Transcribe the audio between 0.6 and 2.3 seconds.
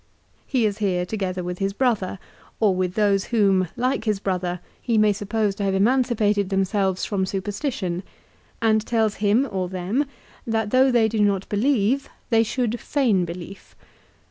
is here together with his brother